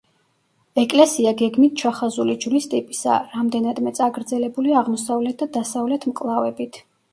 ეკლესია 0.83 1.33
გეგმით 1.41 1.75
ჩახაზული 1.81 2.37
ჯვრის 2.45 2.67
ტიპისაა, 2.73 3.19
რამდენადმე 3.35 3.95
წაგრძელებული 4.01 4.77
აღმოსავლეთ 4.83 5.39
და 5.45 5.53
დასავლეთ 5.61 6.11
მკლავებით. 6.15 6.85